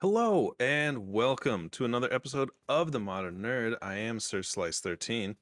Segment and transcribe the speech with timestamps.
[0.00, 3.76] Hello and welcome to another episode of The Modern Nerd.
[3.82, 5.34] I am Sir Slice13,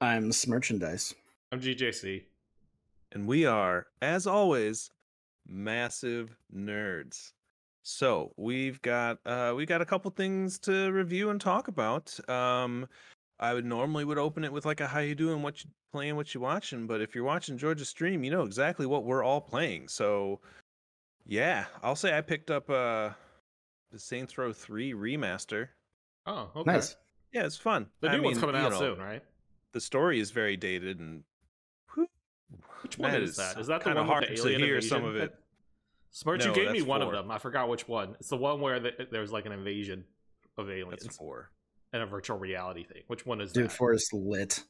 [0.00, 1.14] I'm Smerchandise.
[1.52, 2.24] I'm GJC.
[3.12, 4.90] and we are, as always,
[5.46, 7.32] massive nerds.
[7.84, 12.18] So we've got uh we got a couple things to review and talk about.
[12.28, 12.88] Um
[13.40, 16.16] I would normally would open it with like a how you doing, what you playing,
[16.16, 19.40] what you watching, but if you're watching Georgia's stream, you know exactly what we're all
[19.40, 19.86] playing.
[19.88, 20.40] So
[21.24, 23.14] yeah, I'll say I picked up uh the
[23.96, 25.68] Saints Row 3 remaster.
[26.26, 26.72] Oh, okay.
[26.72, 26.96] Nice.
[27.32, 27.86] Yeah, it's fun.
[28.00, 29.22] The I new one's mean, coming out know, soon, right?
[29.72, 31.22] The story is very dated and
[31.94, 32.08] whew,
[32.82, 33.58] Which one that is that?
[33.58, 34.88] Is that the kinda one hard with the to alien hear invasion?
[34.98, 35.34] some of it.
[36.10, 37.12] Smurch, No, you gave me one four.
[37.14, 37.30] of them.
[37.30, 38.16] I forgot which one.
[38.18, 40.04] It's the one where the, there's like an invasion
[40.56, 41.50] of aliens That's four.
[41.92, 43.02] and a virtual reality thing.
[43.08, 43.60] Which one is that?
[43.60, 43.76] Dude, that?
[43.76, 44.64] Forrest lit.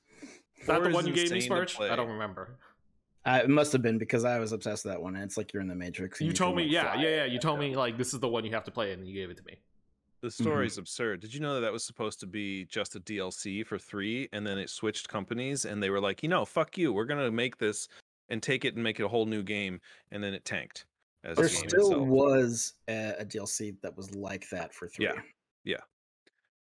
[0.60, 1.74] is that the is one you gave me, insane to Smurch?
[1.76, 1.90] play.
[1.90, 2.58] I don't remember.
[3.28, 5.14] Uh, it must have been because I was obsessed with that one.
[5.14, 6.20] And it's like you're in the Matrix.
[6.20, 7.24] and You told me, like, yeah, yeah, yeah.
[7.26, 9.28] You told me like this is the one you have to play, and you gave
[9.28, 9.58] it to me.
[10.22, 11.20] The story is absurd.
[11.20, 14.46] Did you know that that was supposed to be just a DLC for three, and
[14.46, 17.58] then it switched companies, and they were like, you know, fuck you, we're gonna make
[17.58, 17.86] this
[18.30, 19.80] and take it and make it a whole new game,
[20.10, 20.86] and then it tanked.
[21.22, 22.08] As There a game still itself.
[22.08, 25.08] was a, a DLC that was like that for three.
[25.64, 25.76] Yeah.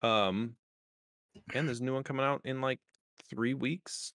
[0.02, 0.54] Um,
[1.54, 2.80] and there's a new one coming out in like
[3.28, 4.12] three weeks,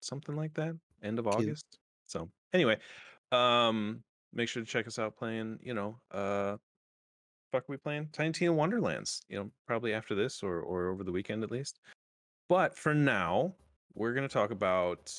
[0.00, 0.74] something like that,
[1.04, 1.34] end of Cute.
[1.34, 1.78] August.
[2.06, 2.78] So anyway,
[3.32, 4.02] um,
[4.32, 5.58] make sure to check us out playing.
[5.62, 6.56] You know, uh,
[7.52, 9.22] fuck, we playing Tiny Tina Wonderlands.
[9.28, 11.80] You know, probably after this or or over the weekend at least.
[12.48, 13.54] But for now,
[13.94, 15.12] we're gonna talk about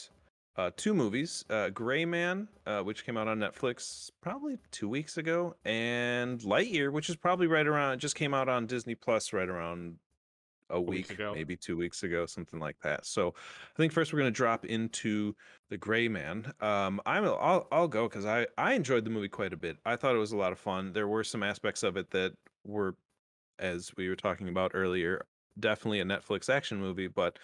[0.57, 5.17] uh, two movies: uh, Gray Man, uh, which came out on Netflix probably two weeks
[5.17, 7.99] ago, and Lightyear, which is probably right around.
[7.99, 9.97] Just came out on Disney Plus right around
[10.69, 11.33] a week, ago.
[11.33, 13.05] maybe two weeks ago, something like that.
[13.05, 15.35] So, I think first we're going to drop into
[15.69, 16.51] the Gray Man.
[16.61, 19.77] Um, I'm I'll I'll go because I I enjoyed the movie quite a bit.
[19.85, 20.93] I thought it was a lot of fun.
[20.93, 22.33] There were some aspects of it that
[22.65, 22.95] were,
[23.59, 25.25] as we were talking about earlier,
[25.59, 27.39] definitely a Netflix action movie, but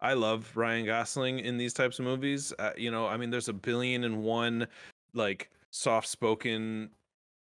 [0.00, 2.52] I love Ryan Gosling in these types of movies.
[2.58, 4.66] Uh, you know, I mean, there's a billion and one
[5.14, 6.90] like soft spoken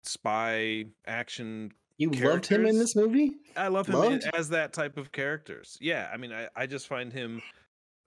[0.03, 1.71] spy action.
[1.99, 3.33] You loved him in this movie?
[3.57, 5.77] I love him in- as that type of characters.
[5.81, 7.41] Yeah, I mean, I, I just find him,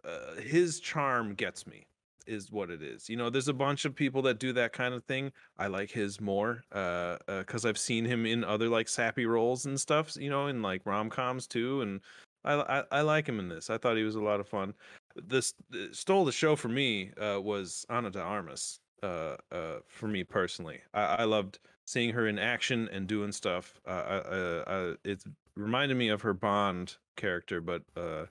[0.02, 1.84] uh, his charm gets me,
[2.26, 3.10] is what it is.
[3.10, 5.30] You know, there's a bunch of people that do that kind of thing.
[5.58, 9.78] I like his more, uh, because I've seen him in other like sappy roles and
[9.78, 10.16] stuff.
[10.16, 12.00] You know, in like rom coms too, and
[12.46, 13.68] I, I I like him in this.
[13.68, 14.72] I thought he was a lot of fun.
[15.16, 17.10] This uh, stole the show for me.
[17.20, 18.78] Uh, was Ana de Armas.
[19.02, 21.58] Uh, uh, for me personally, I, I loved
[21.92, 23.78] seeing her in action and doing stuff.
[23.86, 24.22] Uh, uh,
[24.66, 25.22] uh, uh, it
[25.54, 28.28] reminded me of her Bond character, but uh, a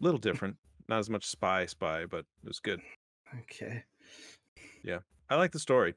[0.00, 0.56] little different.
[0.88, 2.80] Not as much spy spy, but it was good.
[3.40, 3.84] Okay.
[4.82, 4.98] Yeah,
[5.30, 5.94] I like the story.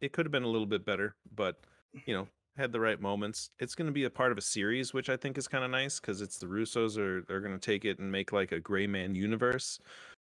[0.00, 1.60] It could have been a little bit better, but
[2.06, 3.50] you know, had the right moments.
[3.58, 5.70] It's going to be a part of a series, which I think is kind of
[5.70, 8.60] nice because it's the Russos are they're going to take it and make like a
[8.60, 9.78] Gray Man universe.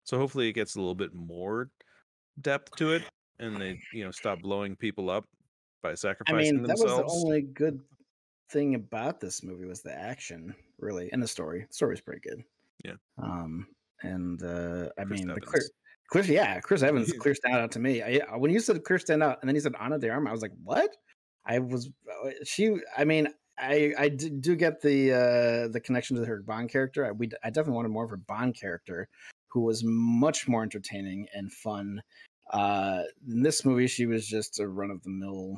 [0.05, 1.71] So hopefully, it gets a little bit more
[2.41, 3.03] depth to it,
[3.39, 5.25] and they you know stop blowing people up
[5.83, 7.13] by sacrificing I mean, that was themselves.
[7.13, 7.81] the only good
[8.51, 11.67] thing about this movie was the action, really, and the story.
[11.69, 12.43] The story's pretty good.
[12.85, 12.95] Yeah.
[13.23, 13.67] Um,
[14.03, 15.63] and uh, I Chris mean, the clear,
[16.11, 18.03] Chris, yeah, Chris Evans clear stand out to me.
[18.03, 20.33] I, when you said clear stand out, and then he said Ana de Armas, I
[20.33, 20.91] was like, what?
[21.47, 21.91] I was
[22.25, 22.77] uh, she.
[22.97, 23.29] I mean,
[23.59, 27.07] I I do get the uh the connection to her Bond character.
[27.07, 29.09] I, we I definitely wanted more of her Bond character,
[29.49, 32.01] who was much more entertaining and fun.
[32.51, 35.57] Uh, in this movie, she was just a run of the mill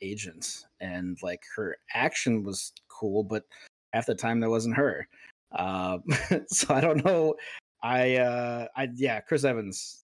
[0.00, 3.44] agent, and like her action was cool, but
[3.92, 5.06] half the time that wasn't her.
[5.52, 5.98] Uh,
[6.48, 7.34] so I don't know.
[7.82, 10.04] I uh, I yeah, Chris Evans.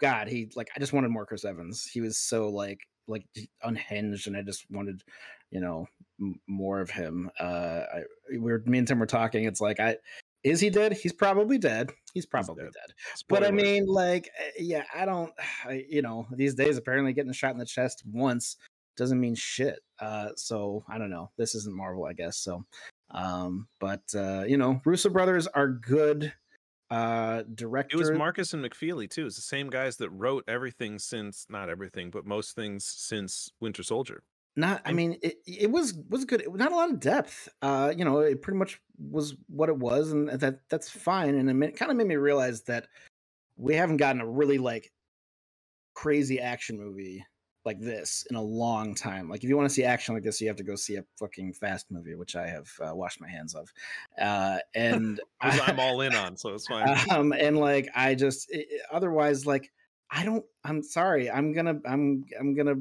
[0.00, 1.84] God, he like I just wanted more Chris Evans.
[1.84, 3.24] He was so like like
[3.62, 5.02] unhinged, and I just wanted,
[5.50, 5.86] you know,
[6.20, 7.30] m- more of him.
[7.38, 8.00] Uh, I,
[8.30, 9.44] we were me and Tim were talking.
[9.44, 9.96] It's like I
[10.44, 10.92] is he dead?
[10.92, 11.90] He's probably dead.
[12.12, 12.72] He's probably dead.
[12.74, 12.94] dead.
[13.28, 15.32] But I mean, like, eh, yeah, I don't,
[15.64, 18.56] I, you know, these days apparently getting shot in the chest once
[18.96, 19.80] doesn't mean shit.
[19.98, 21.30] Uh, so I don't know.
[21.36, 22.36] This isn't Marvel, I guess.
[22.36, 22.64] So,
[23.10, 26.32] um, but uh, you know, Russo brothers are good
[26.90, 29.26] uh It was Markus and McFeely too.
[29.26, 33.82] It's the same guys that wrote everything since not everything, but most things since Winter
[33.82, 34.22] Soldier.
[34.56, 38.04] Not i mean it, it was was good not a lot of depth uh you
[38.04, 38.80] know it pretty much
[39.10, 42.62] was what it was and that that's fine and it kind of made me realize
[42.62, 42.86] that
[43.56, 44.92] we haven't gotten a really like
[45.94, 47.24] crazy action movie
[47.64, 50.40] like this in a long time like if you want to see action like this
[50.40, 53.28] you have to go see a fucking fast movie which i have uh, washed my
[53.28, 53.72] hands of
[54.20, 56.94] uh and I'm all in on, so it's fine.
[57.10, 59.72] um and like i just i- i- otherwise like
[60.10, 62.74] i don't i'm sorry i'm gonna i'm i'm gonna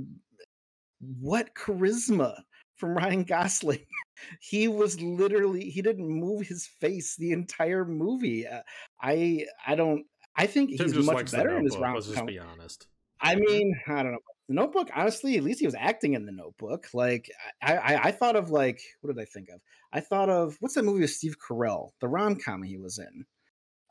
[1.20, 2.36] what charisma
[2.76, 3.86] from Ryan Gosling.
[4.42, 8.48] he was literally he didn't move his face the entire movie.
[8.48, 8.62] Uh,
[9.02, 10.06] I I don't
[10.36, 12.88] I think Tim he's much better in his Notebook, rom Let's just be honest.
[13.22, 14.20] I mean, I don't know.
[14.50, 16.88] The Notebook, honestly, at least he was acting in the Notebook.
[16.94, 19.62] Like, I, I, I thought of like, what did I think of?
[19.94, 23.26] I thought of what's that movie with Steve Carell, the rom com he was in.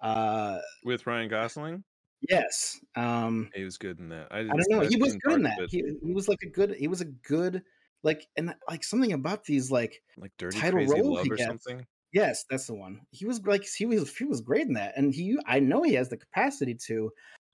[0.03, 1.85] Uh, With Ryan Gosling,
[2.29, 2.81] yes.
[2.97, 4.29] Um, he was good in that.
[4.31, 4.81] I, I don't know.
[4.81, 5.59] He was good in that.
[5.71, 6.75] He, he was like a good.
[6.79, 7.63] He was a good
[8.03, 11.49] like, and like something about these like like Dirty title Crazy role he or gets.
[11.49, 11.87] something.
[12.13, 13.01] Yes, that's the one.
[13.11, 15.95] He was like he was he was great in that, and he I know he
[15.95, 17.11] has the capacity to.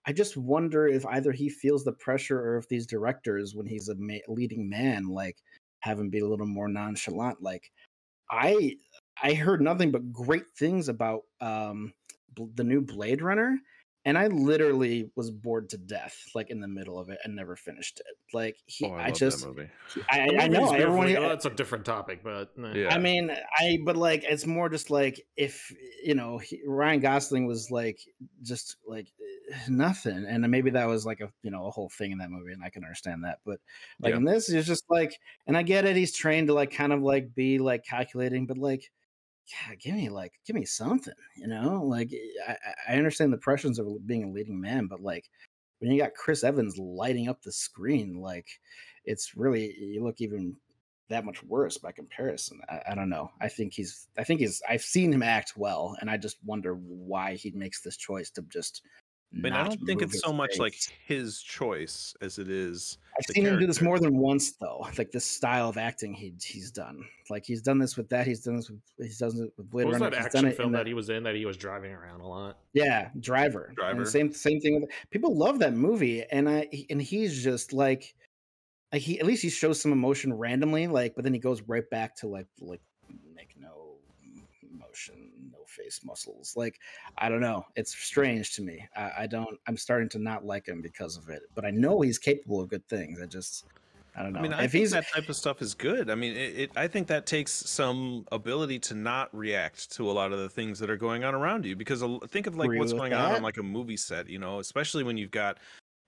[0.06, 3.88] I just wonder if either he feels the pressure or if these directors, when he's
[3.88, 5.36] a ma- leading man, like
[5.80, 7.42] have him be a little more nonchalant.
[7.42, 7.70] Like
[8.30, 8.76] I
[9.22, 11.92] I heard nothing but great things about um
[12.34, 13.58] bl- the new Blade Runner,
[14.08, 17.56] and I literally was bored to death, like in the middle of it, and never
[17.56, 18.16] finished it.
[18.32, 19.68] Like he, Oh, I, I, love just that movie.
[20.10, 21.06] I, I know movie's everyone.
[21.08, 22.72] beautifully- that's a different topic, but eh.
[22.74, 22.94] Yeah.
[22.94, 25.70] I mean, I but like it's more just like if
[26.02, 28.00] you know he, Ryan Gosling was like
[28.42, 29.08] just like
[29.52, 32.30] eh, nothing, and maybe that was like a you know a whole thing in that
[32.30, 33.40] movie, and I can understand that.
[33.44, 33.60] But
[34.00, 34.16] like Yeah.
[34.16, 37.02] in this, it's just like, and I get it, he's trained to like kind of
[37.02, 38.90] like be like calculating, but like.
[39.48, 41.82] Yeah, give me like, give me something, you know.
[41.84, 42.16] Like, eh,
[42.46, 45.30] I, I- I understand the pressures of being a leading man, but like,
[45.78, 48.48] when you got Chris Evans lighting up the screen, like,
[49.04, 50.56] it's really you look even
[51.08, 52.60] that much worse by comparison.
[52.68, 53.30] I, I don't know.
[53.40, 54.08] I think he's.
[54.18, 54.60] I think he's.
[54.68, 58.42] I've seen him act well, and I just wonder why he makes this choice to
[58.52, 58.82] just.
[59.30, 60.74] I mean, I don't think it's his so much like
[61.06, 62.96] his choice as it is.
[63.18, 64.86] I've the seen him do this more than once, though.
[64.98, 67.04] Like this style of acting he he's done.
[67.28, 68.26] Like he's done this with that.
[68.26, 68.80] He's done this with.
[68.96, 70.86] He's done it with Blade what was that he's done action it film the- that
[70.86, 72.58] he was in that he was driving around a lot?
[72.72, 73.72] Yeah, Driver.
[73.76, 73.98] Driver.
[73.98, 78.14] And same same thing with people love that movie, and I and he's just like,
[78.92, 81.88] like he at least he shows some emotion randomly, like, but then he goes right
[81.90, 82.80] back to like like
[83.34, 83.57] make no emotion, no
[85.78, 86.54] face muscles.
[86.56, 86.78] Like
[87.18, 88.86] I don't know, it's strange to me.
[88.96, 89.58] I, I don't.
[89.66, 92.68] I'm starting to not like him because of it, but I know he's capable of
[92.68, 93.20] good things.
[93.22, 93.64] I just.
[94.16, 94.40] I don't know.
[94.40, 96.10] I mean, I if he's that type of stuff is good.
[96.10, 96.70] I mean, it, it.
[96.74, 100.80] I think that takes some ability to not react to a lot of the things
[100.80, 101.76] that are going on around you.
[101.76, 104.28] Because think of like what's going on on like a movie set.
[104.28, 105.58] You know, especially when you've got,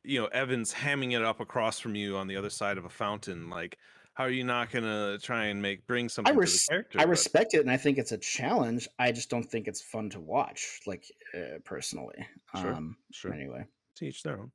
[0.03, 2.89] you know, Evans hamming it up across from you on the other side of a
[2.89, 3.49] fountain.
[3.49, 3.79] Like,
[4.15, 6.99] how are you not gonna try and make bring something res- to the character?
[7.01, 8.89] I But- respect it, and I think it's a challenge.
[8.99, 11.05] I just don't think it's fun to watch, like
[11.35, 12.27] uh, personally.
[12.61, 13.65] Sure, Um, Sure, Anyway.
[13.97, 14.53] to each their own.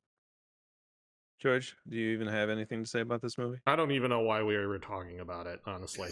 [1.40, 3.58] George, do you even have anything to say about this movie?
[3.66, 6.08] I don't even know why we were talking about it, honestly.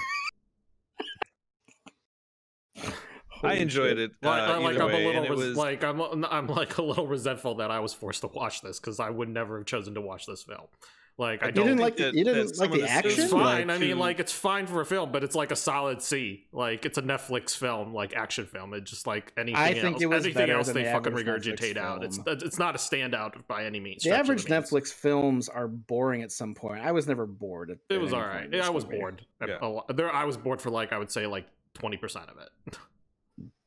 [3.42, 3.98] I enjoyed shit.
[3.98, 4.10] it.
[4.22, 6.78] Like, uh, I- like either I'm way, a little res- was like I'm I'm like
[6.78, 9.66] a little resentful that I was forced to watch this because I would never have
[9.66, 10.66] chosen to watch this film.
[11.16, 12.88] Like I You You don't didn't think like the, that- you didn't like the the
[12.90, 13.22] action.
[13.24, 13.70] It's Like, fine.
[13.70, 16.46] I mean, like it's fine for a film, but it's like a solid C.
[16.52, 18.74] Like it's a Netflix film, like action film.
[18.74, 19.80] It's just like anything I else.
[19.80, 22.02] think it was anything better else than they the fucking average Netflix regurgitate out.
[22.02, 22.38] It's film.
[22.42, 24.02] it's not a standout by any means.
[24.02, 24.70] the average means.
[24.70, 26.84] Netflix films are boring at some point.
[26.84, 27.70] I was never bored.
[27.70, 28.44] At, It at was any all point right.
[28.46, 29.24] in this Yeah, I was bored.
[29.46, 29.58] Yeah.
[29.60, 32.38] a lot- There, I was bored for like I would say like twenty percent of
[32.38, 32.76] it.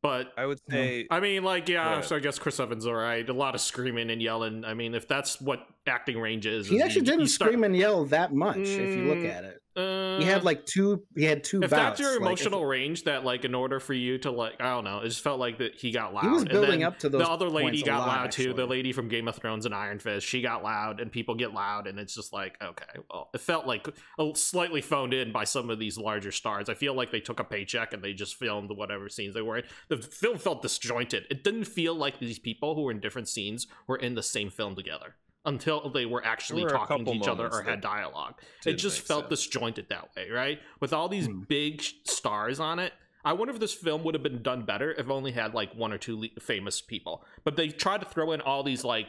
[0.07, 2.05] but I would say I mean, like, yeah, Right.
[2.05, 3.27] so I guess Chris Evans is all right.
[3.27, 4.63] A lot of screaming and yelling.
[4.63, 7.49] I mean, if that's what acting range is, He is actually you- didn't you start-
[7.51, 8.57] scream and yell that much.
[8.57, 11.03] if you look Mm, at it, Uh, he had like two.
[11.15, 11.61] He had two.
[11.61, 11.99] if bouts.
[11.99, 14.83] that's your like, emotional range, that like in order for you to like, I don't
[14.83, 16.23] know, it just felt like that he got loud.
[16.23, 17.21] he was And building then up to those.
[17.21, 18.53] The other lady got lot, loud too.
[18.53, 21.53] The lady from Game of Thrones and Iron Fist, she got loud, and people get
[21.53, 23.87] loud, and it's just like, okay, well, it felt like
[24.19, 26.69] a, slightly phoned in by some of these larger stars.
[26.69, 29.57] I feel like they took a paycheck and they just filmed whatever scenes they were
[29.57, 29.63] in.
[29.89, 31.25] The film felt disjointed.
[31.29, 34.49] It didn't feel like these people who were in different scenes were in the same
[34.49, 35.15] film together
[35.47, 38.35] until they were actually were talking to each other or had dialogue.
[38.65, 39.41] It just felt sense.
[39.47, 40.59] disjointed that way, right?
[40.79, 41.41] With all these Hmm.
[41.47, 42.93] big stars on it.
[43.25, 45.91] I wonder if this film would have been done better if only had like one
[45.91, 47.25] or two le- famous people.
[47.43, 49.07] But they tried to throw in all these like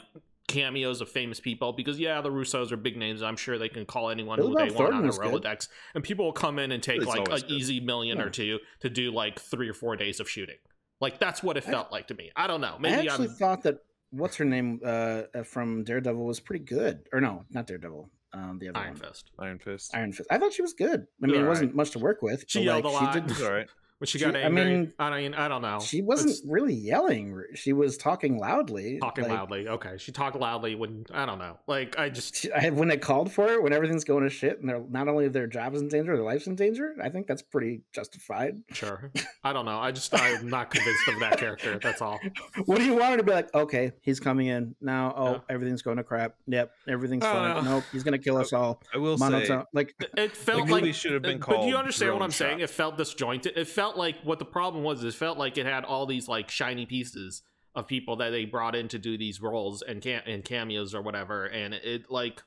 [0.49, 3.23] cameos of famous people because yeah, the Russos are big names.
[3.23, 5.42] I'm sure they can call anyone who they want on their was good.
[5.42, 7.45] Rolodex, and people will come in and take It's like an good.
[7.50, 8.25] easy million Yeah.
[8.25, 10.57] or two to do like three or four days of shooting.
[11.00, 12.33] Like that's what it I- felt like to me.
[12.35, 12.75] I don't know.
[12.76, 13.35] I Maybe actually I'm.
[13.35, 13.80] thought that
[14.11, 17.09] what's her name uh, uh, from Daredevil was pretty good.
[17.12, 18.11] Or no, not Daredevil.
[18.33, 19.31] Um, the other Iron one, Fist.
[19.38, 19.91] Iron Fist.
[19.95, 20.29] Iron Fist.
[20.31, 21.07] I thought she was good.
[21.23, 22.45] I mean, it wasn't much to work with.
[22.47, 23.15] She yelled like, a lot.
[23.15, 23.69] She did, all right.
[23.99, 24.62] When she She- got I angry.
[24.62, 25.81] I mean, mean, I don't know.
[25.81, 27.43] She wasn't It's really yelling.
[27.55, 28.99] She was talking loudly.
[28.99, 29.69] talking like, loudly.
[29.69, 31.59] Okay, she talked loudly when I don't know.
[31.67, 34.61] Like I just she- I- when they called for it, when everything's going to shit,
[34.61, 36.95] and they're not only their jobs in danger, their life's in danger.
[37.02, 38.62] I think that's pretty justified.
[38.73, 39.11] sure.
[39.45, 39.78] I don't know.
[39.78, 41.78] I just I'm not convinced of that character.
[41.83, 42.19] That's all.
[42.64, 43.55] What do you want her to be like?
[43.55, 45.14] Okay, he's coming in now.
[45.17, 45.38] Oh, Yeah.
[45.50, 46.35] everything's going to crap.
[46.47, 47.64] Yep, everything's I don't fine.
[47.64, 48.83] Nope, he's gonna kill us all.
[48.95, 51.76] I will say Like It felt movie like should have uh, been But do you
[51.76, 52.61] understand what I'm saying?
[52.61, 53.57] It felt disjointed.
[53.57, 55.02] It felt like what the problem was.
[55.04, 57.42] It felt like it had all these like shiny pieces
[57.75, 61.02] of people that they brought in to do these roles and cam- and cameos or
[61.02, 62.42] whatever, and it like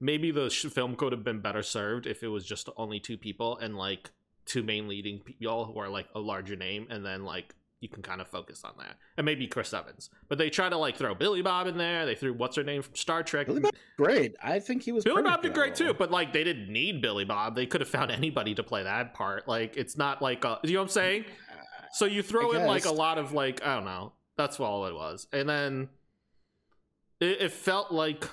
[0.00, 3.16] maybe the sh- film could have been better served if it was just only two
[3.16, 4.10] people and like
[4.44, 8.00] two main leading people who are like a larger name, and then like you can
[8.00, 10.08] kind of focus on that, and maybe Chris Evans.
[10.28, 12.06] But they try to like throw Billy Bob in there.
[12.06, 13.48] They threw what's her name from Star Trek.
[13.48, 14.36] Billy Bob great.
[14.40, 15.02] I think he was.
[15.02, 17.56] Billy Bob did great too, but like they didn't need Billy Bob.
[17.56, 19.48] They could have found anybody to play that part.
[19.48, 21.24] Like it's not like a, you know what I'm saying?
[21.92, 24.12] So you throw in like a lot of like I don't know.
[24.36, 25.88] That's all it was, and then
[27.20, 28.28] it, it felt like.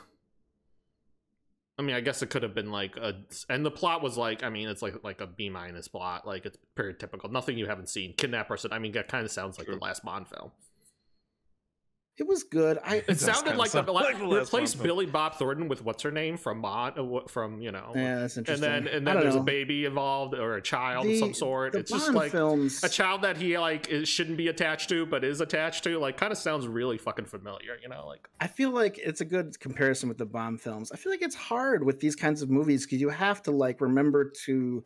[1.79, 3.15] I mean, I guess it could have been like a,
[3.47, 6.45] and the plot was like, I mean, it's like like a B minus plot, like
[6.45, 7.29] it's pretty typical.
[7.31, 8.13] Nothing you haven't seen.
[8.17, 8.73] Kidnap person.
[8.73, 9.75] I mean, that kind of sounds like True.
[9.75, 10.51] the last Bond film.
[12.19, 12.79] It was good.
[12.83, 14.83] I It sounded kinda like the, sound like the replace Bond film.
[14.83, 18.35] Billy Bob Thornton with what's her name from Bond, uh, from you know, yeah, that's
[18.35, 19.41] and then and then there's know.
[19.41, 21.71] a baby involved or a child of some sort.
[21.73, 22.83] The It's just like films.
[22.83, 25.97] a child that he like is, shouldn't be attached to, but is attached to.
[25.97, 28.05] Like, kind of sounds really fucking familiar, you know?
[28.05, 30.91] Like, I feel like it's a good comparison with the Bond films.
[30.91, 33.79] I feel like it's hard with these kinds of movies because you have to like
[33.79, 34.83] remember to.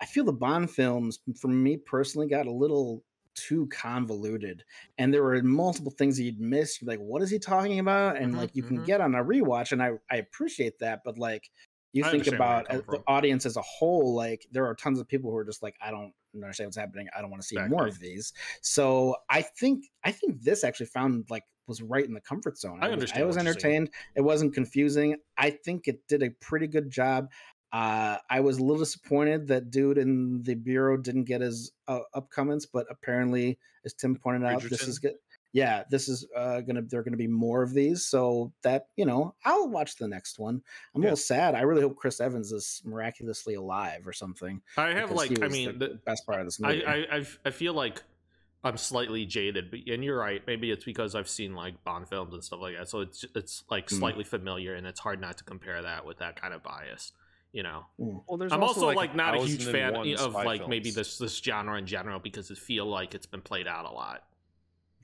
[0.00, 3.02] I feel the Bond films, for me personally, got a little
[3.40, 4.64] too convoluted,
[4.98, 6.80] and there were multiple things you'd miss.
[6.80, 8.16] You're like, what is he talking about?
[8.16, 8.68] And Mhm, like you mhm.
[8.68, 11.50] can get on a rewatch, and I I appreciate that, but like.
[11.94, 13.04] You I think understand where you're about uh, the from.
[13.06, 15.90] audience as a whole, like there are tons of people who are just like, I
[15.90, 17.08] don't understand what's happening.
[17.16, 18.34] I don't want to see more of these.
[18.60, 22.80] So I think I think this actually found like was right in the comfort zone.
[22.82, 23.48] I was- understand I was you're saying.
[23.48, 23.90] entertained.
[24.16, 25.16] It wasn't confusing.
[25.38, 27.30] I think it did a pretty good job.
[27.72, 32.00] Uh, I was a little disappointed that dude in the bureau didn't get his uh,
[32.14, 35.14] upcomings, but apparently, as Tim pointed out, this is good.
[35.52, 36.82] Yeah, this is uh, gonna.
[36.82, 40.38] There are gonna be more of these, so that you know, I'll watch the next
[40.38, 40.62] one.
[40.94, 41.54] I'm a little sad.
[41.54, 44.60] I really hope Chris Evans is miraculously alive or something.
[44.76, 46.84] I have like, I mean, the the, best part of this movie.
[46.84, 48.02] I, I, I feel like
[48.62, 50.42] I'm slightly jaded, but and you're right.
[50.46, 53.64] Maybe it's because I've seen like Bond films and stuff like that, so it's it's
[53.70, 53.98] like Mm.
[53.98, 57.12] slightly familiar, and it's hard not to compare that with that kind of bias,
[57.52, 57.86] you know.
[58.00, 58.22] Mm.
[58.28, 61.36] Well, there's I'm also, like, not a huge fan of spy like maybe this this
[61.38, 64.24] genre in general because it feel like it's been played out a lot.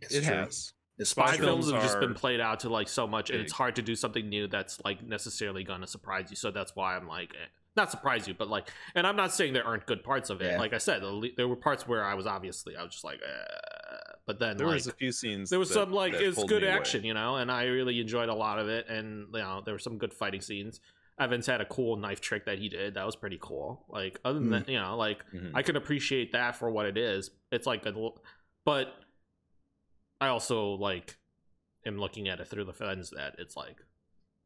[0.01, 0.35] It's It true.
[0.35, 0.73] has.
[0.97, 3.41] It's Spy Spy films films have just been played out to like so much, and
[3.41, 6.37] it's hard to do something new that's like necessarily going to surprise you.
[6.37, 7.47] So that's why I'm like, eh,
[7.77, 10.53] not surprise you, but like, and I'm not saying there aren't good parts of it.
[10.53, 10.59] Yeah.
[10.61, 11.03] Like I said,
[11.37, 14.13] there were parts where I was obviously I was just like, eh.
[14.25, 15.51] but then There like, was a few scenes.
[15.51, 16.77] there was that- some like that it's good me away.
[16.77, 18.89] action, you know, and I really enjoyed a lot of it.
[18.89, 20.79] And you know, there were some good fighting scenes.
[21.19, 22.95] Evans had a cool knife trick that he did.
[22.95, 23.87] That was pretty cool.
[23.89, 24.51] Like other than Mm.
[24.67, 25.53] that, you know, like Mhm.
[25.55, 27.31] I can appreciate that for what it is.
[27.53, 28.21] It's like a, l-
[28.65, 28.95] but
[30.21, 31.17] I also like
[31.87, 33.77] am looking at it through the lens that it's like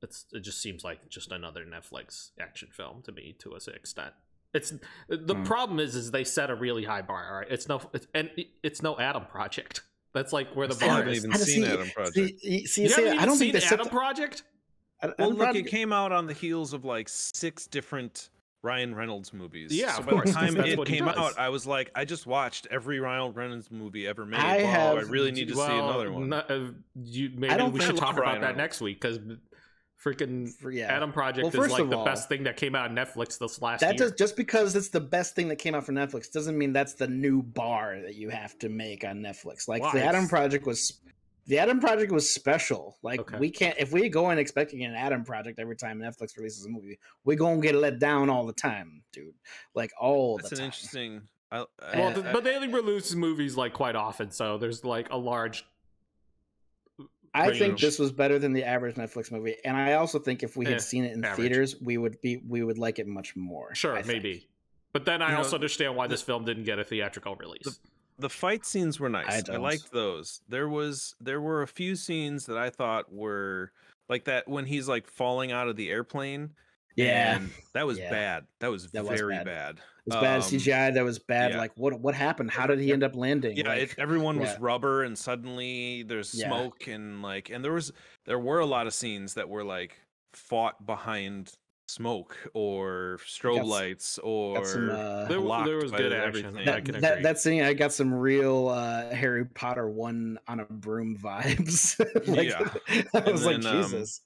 [0.02, 4.12] it's it just seems like just another Netflix action film to me to a extent.
[4.54, 4.72] It's
[5.08, 5.44] the Hmm.
[5.44, 7.28] problem is is they set a really high bar.
[7.30, 8.30] All right, it's no it's, and
[8.62, 9.82] it's no Adam Project.
[10.14, 10.84] That's like where the bar.
[10.84, 11.18] I bar haven't is.
[11.24, 12.14] even I don't seen see- Adam Project.
[12.14, 14.42] See, see, see, you haven't even I don't seen think they set Adam the- Project.
[15.02, 18.30] Adam Well, look, Project- it came out on the heels of like six different
[18.62, 19.72] Ryan Reynolds movies.
[19.72, 21.16] Yeah, so of by course, the time it came does.
[21.16, 24.40] out, I was like, I just watched every Ryan Reynolds movie ever made.
[24.40, 26.28] I wow, I have- really need to see another one.
[26.28, 28.58] no- uh, you, maybe we should talk about Ryan that Reynolds.
[28.58, 29.20] next week because
[30.04, 30.86] freaking For- yeah.
[30.92, 33.60] Adam Project Well, is like the all- best thing that came out on Netflix this
[33.62, 34.08] last that year.
[34.08, 36.94] does just because it's the best thing that came out for Netflix doesn't mean that's
[36.94, 39.68] the new bar that you have to make on Netflix.
[39.68, 39.92] Like Why?
[39.92, 41.00] the Adam Project was
[41.48, 42.96] the Adam Project was special.
[43.02, 43.38] Like Okay.
[43.38, 46.68] we can't if we go in expecting an Adam Project every time Netflix releases a
[46.68, 49.34] movie, we're gonna get let down all the time, dude.
[49.74, 50.64] Like all That's the an time.
[50.66, 51.22] interesting.
[51.50, 55.16] I, I, well, th- but they release movies like quite often, so there's like a
[55.16, 55.64] large.
[57.34, 60.56] I think this was better than the average Netflix movie, and I also think if
[60.56, 61.38] we had Eh, seen it in average.
[61.38, 63.74] theaters, we would be we would like it much more.
[63.74, 64.48] Sure, maybe,
[64.92, 67.36] but then I You know, also understand why the- this film didn't get a theatrical
[67.36, 67.64] release.
[67.64, 67.76] the
[68.28, 69.26] fight scenes were nice.
[69.28, 69.60] I, don't.
[69.62, 70.40] liked those.
[70.48, 73.70] There was there were a few scenes that I thought were
[74.08, 76.50] like that when he's like falling out of the airplane.
[76.96, 77.40] Yeah,
[77.74, 78.10] that was Yeah.
[78.10, 78.46] bad.
[78.58, 79.44] That was That was very bad.
[79.44, 79.76] bad.
[79.76, 80.94] it was bad Um, CGI.
[80.94, 81.52] That was bad.
[81.52, 81.58] yeah.
[81.58, 82.50] Like what what happened?
[82.50, 83.56] How did he end up landing?
[83.56, 84.56] Yeah, like, it, everyone was yeah.
[84.58, 87.92] rubber, and suddenly there's smoke, and like, and there was
[88.24, 89.96] there were a lot of scenes that were like
[90.32, 91.52] fought behind
[91.88, 96.56] smoke or strobe lights or some, uh, There, blocked there was good everything.
[96.56, 96.58] action.
[96.60, 100.60] I that, can that, that scene, I got some real uh, Harry Potter one on
[100.60, 101.98] a broom vibes.
[102.28, 103.02] like, Yeah.
[103.26, 104.20] I was like, then, um, Jesus.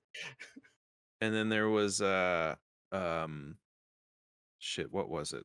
[1.20, 2.56] and then there was uh
[2.90, 3.56] um
[4.58, 5.44] shit what was it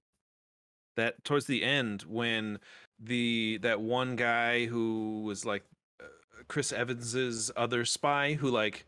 [0.96, 2.60] that towards the end when
[3.00, 5.64] the that one guy who was like
[6.02, 6.06] uh,
[6.48, 8.86] chris evans's other spy who like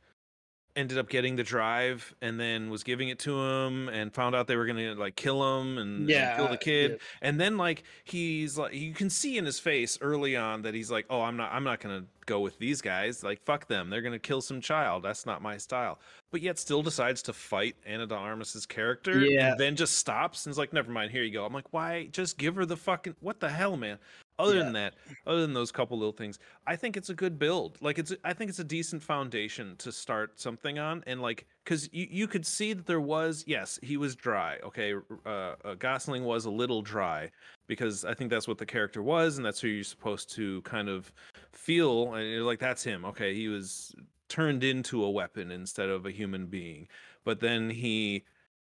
[0.75, 4.47] ended up getting the drive and then was giving it to him and found out
[4.47, 6.91] they were gonna like kill him and, and kill the uh, kid.
[6.91, 6.97] yeah.
[7.21, 10.89] and then like he's like you can see in his face early on that he's
[10.91, 13.23] like oh i'm not i'm not gonna go with these guys.
[13.23, 13.89] Like fuck them.
[13.89, 15.01] They're gonna kill some child.
[15.03, 15.99] That's not my style.
[16.29, 19.51] But yet still decides to fight ana de armas's character Yeah.
[19.51, 21.11] and then just stops and is like never mind.
[21.11, 21.43] Here you go.
[21.43, 22.05] I'm like why?
[22.11, 23.97] Just give her the fucking what the hell man
[24.39, 24.63] other Yeah.
[24.63, 24.95] than that
[25.27, 27.77] other than those couple little things i think it's a good build.
[27.81, 31.89] Like it's i think it's a decent foundation to start something on and like because
[31.93, 34.93] you, you could see that there was yes he was dry okay?
[35.25, 37.29] Uh, uh gosling was a little dry
[37.67, 40.89] because i think that's what the character was and that's who you're supposed to kind
[40.89, 41.11] of
[41.51, 43.05] feel and you're like that's him.
[43.05, 43.93] Okay he was
[44.29, 46.87] turned into a weapon instead of a human being.
[47.25, 48.25] But then he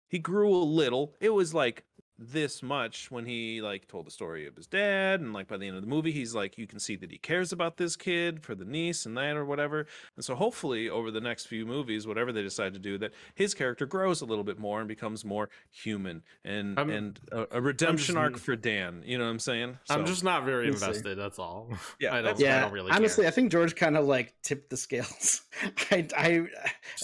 [0.07, 1.15] he grew a little.
[1.19, 1.83] It was like
[2.21, 5.65] this much when he like told the story of his dad and like by the
[5.65, 8.43] end of the movie he's like you can see that he cares about this kid
[8.43, 12.05] for the niece and that or whatever and so hopefully over the next few movies
[12.05, 15.23] whatever they decide to do that his character grows a little bit more and becomes
[15.23, 19.29] more human and I'm- and a, a redemption just- arc for dan you know what
[19.31, 20.85] i'm saying I'm just not very We'll see.
[20.85, 21.17] invested.
[21.17, 21.69] That's all.
[21.99, 23.29] Yeah, I don't, that's- I yeah, don't really honestly, care.
[23.29, 25.41] I think George kind of like tipped the scales.
[25.91, 26.53] I, I Just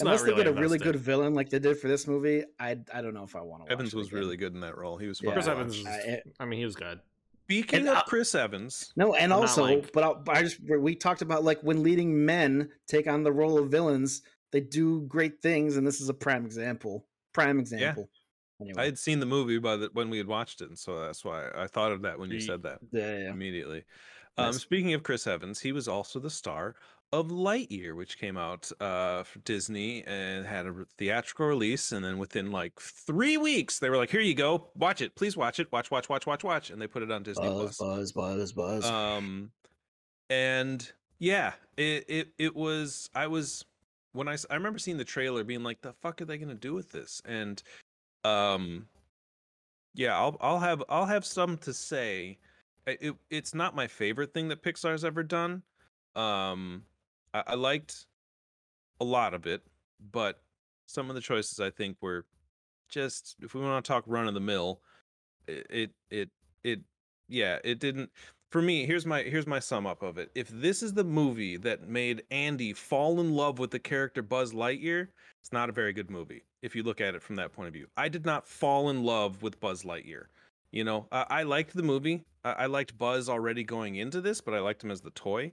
[0.00, 2.78] unless they get really a really good villain like they did for this movie, I
[2.92, 3.72] I don't know if I want to.
[3.72, 5.34] evans was really good in that role he was fun Yeah.
[5.34, 5.56] to Chris watch.
[5.56, 5.76] Evans.
[5.76, 7.00] is- I- I mean, he was good.
[7.44, 10.42] speaking And, of uh, chris evans No, and I'm also, like- but I, but I
[10.42, 14.22] just we talked about like when leading men take on the role of villains,
[14.52, 17.06] they do great things, and this is a prime example.
[17.32, 18.08] Prime example.
[18.60, 20.98] Anyway, i had seen the movie by the when we had watched it and so
[21.02, 23.30] that's why i thought of that when you said that yeah, yeah, yeah.
[23.30, 23.84] immediately.
[24.38, 24.56] Um, Nice.
[24.62, 26.74] speaking of Chris Evans, he was also the star
[27.16, 31.92] of Lightyear, which came out uh, for Disney and had a theatrical release.
[31.92, 35.36] And then within like three weeks, they were like, "Here you go, watch it, please
[35.36, 38.12] watch it, watch, watch, watch, watch, watch," and they put it on Disney Buzz, Plus.
[38.12, 38.84] buzz, buzz, buzz.
[38.84, 39.50] Um,
[40.28, 43.08] and yeah, it it it was.
[43.14, 43.64] I was
[44.12, 46.74] when I I remember seeing the trailer, being like, "The fuck are they gonna do
[46.74, 47.62] with this?" And
[48.24, 48.88] um,
[49.94, 52.38] yeah, I'll I'll have I'll have some to say.
[52.86, 55.62] It it's not my favorite thing that Pixar's ever done.
[56.14, 56.84] Um,
[57.36, 58.06] I, I liked
[59.00, 59.62] a lot of it,
[60.12, 60.40] but
[60.86, 62.24] some of the choices I think were
[62.88, 64.80] just if we want to talk run of the mill,
[65.46, 66.30] it it
[66.64, 66.80] it,
[67.28, 68.10] yeah, it didn't
[68.50, 70.30] for me, here's my here's my sum up of it.
[70.34, 74.52] If this is the movie that made Andy fall in love with the character Buzz
[74.52, 75.08] Lightyear,
[75.40, 76.44] it's not a very good movie.
[76.62, 79.04] If you look at it from that point of view, I did not fall in
[79.04, 80.24] love with Buzz Lightyear.
[80.70, 82.24] You know, I, I liked the movie.
[82.44, 85.52] I, I liked Buzz already going into this, but I liked him as the toy.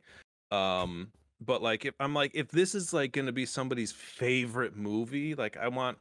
[0.52, 1.12] Um,
[1.46, 5.36] but like, if I'm like, if this is like going to be somebody's favorite movie,
[5.36, 5.98] like I want.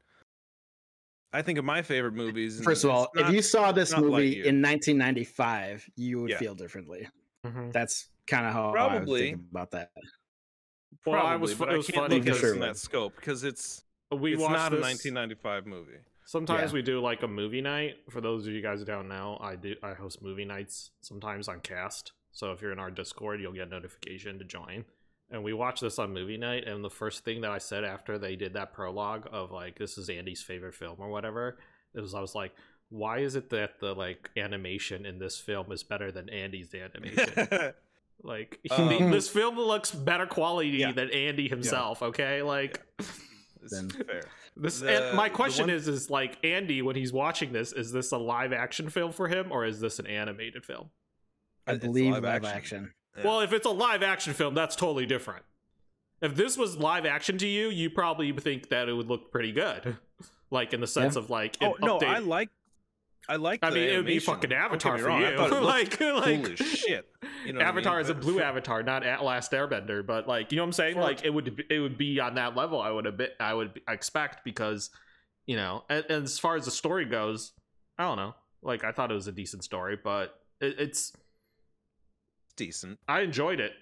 [1.34, 2.60] I think of my favorite movies.
[2.62, 4.44] First of all, not- if you saw this movie Lightyear.
[4.44, 6.38] in 1995, you would Yeah.
[6.38, 7.08] feel differently.
[7.46, 7.72] Mhm.
[7.72, 9.20] That's kind of how I was Probably.
[9.30, 9.92] thinking about that.
[11.06, 12.76] Well, I Probably, was- but it I was can't funny look at it in that
[12.76, 15.98] scope because it's We it's watched not a 1995 movie.
[16.26, 16.74] Sometimes Yeah.
[16.74, 17.96] we do like a movie night.
[18.10, 21.60] For those of you guys down don't I do I host movie nights sometimes on
[21.60, 22.12] Kast.
[22.30, 24.84] So if you're in our Discord, you'll get a notification to join.
[25.32, 28.18] And we watched this on movie night, and the first thing that I said after
[28.18, 31.56] they did that prologue of like this is Andy's favorite film or whatever,
[31.94, 32.52] it was I was like,
[32.90, 37.72] why is it that the like animation in this film is better than Andy's animation?
[38.22, 40.92] like he- Um, this film looks better quality Yeah.
[40.92, 42.02] than Andy himself.
[42.02, 42.80] Okay, like.
[42.98, 44.22] it's Then- fair.
[44.54, 47.90] This The- and my question one- is is like Andy when he's watching this is
[47.90, 50.90] this a live action film for him or is this an animated film?
[51.66, 52.56] I It's believe live live action.
[52.58, 52.94] action.
[53.16, 53.24] Yeah.
[53.24, 55.44] Well, if it's a live action film, that's totally different.
[56.20, 59.52] If this was live action to you, you probably think that it would look pretty
[59.52, 59.96] good.
[60.50, 62.50] Like in the sense of like Oh no, update- I like.
[63.26, 63.60] I like.
[63.62, 65.28] I the mean, it would be fucking Avatar me for wrong, you.
[65.28, 67.06] I thought it like, like cool shit.
[67.46, 68.02] You know what I Avatar mean?
[68.02, 70.04] is a blue Avatar, not at Last Airbender.
[70.06, 70.94] But like, you know what I'm saying?
[70.96, 72.82] For- like, it would be- it would be on that level.
[72.82, 73.34] I would a bit.
[73.40, 74.90] I would expect because,
[75.46, 77.52] you know, and, and as far as the story goes,
[77.98, 78.34] I don't know.
[78.60, 81.14] Like, I thought it was a decent story, but it, it's.
[82.56, 82.98] Decent.
[83.08, 83.72] I enjoyed it.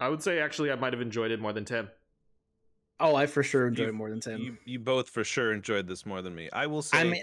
[0.00, 1.88] I would say actually, I might have enjoyed it more than Tim.
[3.00, 4.40] Oh, I for sure enjoyed You- it more than Tim.
[4.40, 6.48] You you both for sure enjoyed this more than me.
[6.52, 7.22] I will say I mean,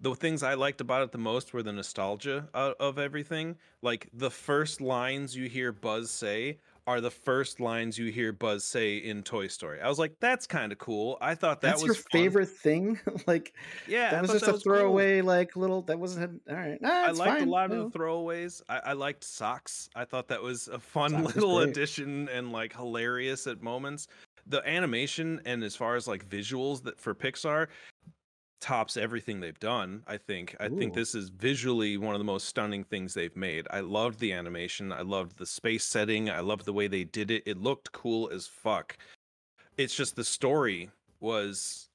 [0.00, 3.56] the things I liked about it the most were the nostalgia of, of everything.
[3.82, 8.64] Like the first lines you hear Buzz say are the first lines you hear Buzz
[8.64, 9.80] say in Toy Story.
[9.80, 11.18] I was like, that's kind of cool.
[11.20, 12.04] I thought that That's was your fun.
[12.12, 12.98] favorite thing.
[13.26, 13.54] like
[13.88, 14.74] Yeah, that was just that a was cool.
[14.74, 15.82] throwaway, like little.
[15.82, 16.80] That wasn't all right.
[16.80, 17.48] Nah, I liked fine.
[17.48, 17.82] a lot no.
[17.82, 18.62] of the throwaways.
[18.68, 19.90] I, I liked Sox.
[19.96, 24.06] I thought that was a fun Sox little addition and like hilarious at moments.
[24.48, 27.66] The animation and as far as like visuals that for Pixar
[28.60, 30.02] tops everything they've done.
[30.06, 30.56] I think.
[30.60, 33.66] I think this is visually one of the most stunning things they've made.
[33.70, 34.92] I loved the animation.
[34.92, 36.30] I loved the space setting.
[36.30, 37.42] I loved the way they did it.
[37.46, 38.96] It looked cool as fuck.
[39.76, 40.90] It's just the story
[41.20, 41.88] was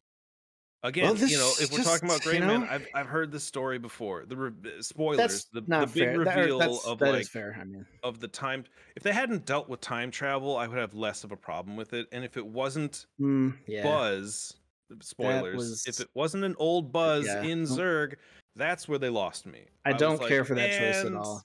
[0.84, 3.32] again, you know, if we're talking about just, you Gray Man, know- I've I've heard
[3.32, 4.26] this story before.
[4.26, 6.19] The re- spoilers, That's the, the big fair.
[6.19, 7.58] Reveal of that is like fair.
[7.60, 8.65] I mean, of the time.
[8.95, 11.93] If they hadn't dealt with time travel, I would have less of a problem with
[11.93, 12.08] it.
[12.12, 13.84] And if it wasn't mm, yeah.
[13.84, 14.56] Buzz,
[15.01, 15.56] spoilers.
[15.56, 17.43] was- If it wasn't an old Buzz Yeah.
[17.43, 17.63] in.
[17.63, 18.15] Zurg,
[18.56, 19.65] that's where they lost me.
[19.86, 21.43] I was don't like, care for that choice at all.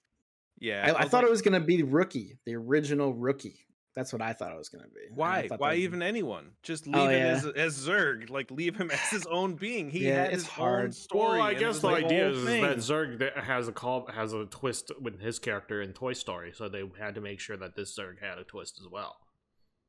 [0.59, 3.61] Yeah, I, I was thought like, it was gonna be Rookie, the original Rookie.
[3.95, 5.01] That's what I thought it was gonna be.
[5.15, 5.49] Why?
[5.57, 6.51] Why that- even anyone?
[6.63, 7.27] Just leave Oh, it yeah.
[7.29, 8.29] as as Zurg.
[8.31, 9.89] Like leave him as his own being.
[9.91, 10.95] He Yeah, had it's his own hard.
[10.95, 11.39] story.
[11.39, 12.63] Well, I guess the like idea is thing.
[12.63, 16.53] that Zurg that has a call has a twist with his character in Toy Story,
[16.55, 19.17] so they had to make sure that this Zurg had a twist as well.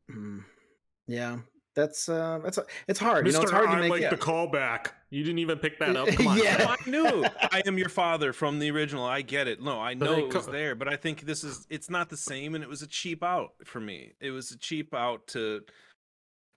[0.09, 0.43] Mm.
[1.07, 1.39] Yeah,
[1.77, 3.27] that's uh, that's it's hard.
[3.27, 3.91] You know, Mister, it's hard to I make.
[3.91, 4.09] like yeah.
[4.09, 4.87] the callback.
[5.11, 6.07] You didn't even pick that up.
[6.15, 6.37] Come on.
[6.39, 6.57] Yeah.
[6.57, 9.05] No, I knew I am your father from the original.
[9.05, 9.61] I get it.
[9.61, 12.55] No, I know it was there, but I think this is it's not the same,
[12.55, 14.13] and it was a cheap out for me.
[14.19, 15.61] It was a cheap out to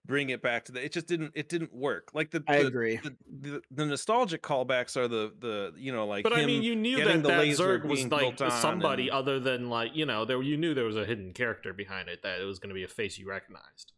[0.06, 0.82] bring it back to the.
[0.82, 1.32] It just didn't.
[1.34, 2.12] It didn't work.
[2.14, 2.96] Like the I the, agree.
[2.96, 6.22] The, the, the nostalgic callbacks are the the you know like.
[6.22, 9.38] But I mean, you knew that the that laser Zurg was like somebody and- other
[9.38, 10.40] than like you know there.
[10.40, 12.84] You knew there was a hidden character behind it that it was going to be
[12.84, 13.92] a face you recognized.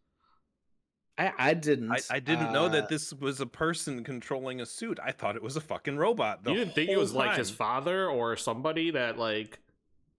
[1.18, 1.92] I, I didn't.
[1.92, 4.98] I, I didn't know uh, that this was a person controlling a suit.
[5.02, 6.44] I thought it was a fucking robot.
[6.44, 9.58] The you didn't think it whole was like his father or somebody that like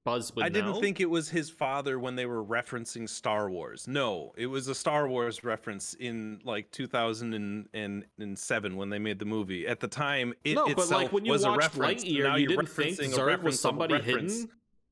[0.04, 3.88] Buzz would I didn't think it was his father when they were referencing Star Wars.
[3.88, 9.66] No, it was a Star Wars reference in like 2007 when they made the movie.
[9.66, 12.04] At the time, it no, itself but like when you was a reference.
[12.04, 14.50] Lightyear, now you didn't think referencing a Zurg was somebody hidden,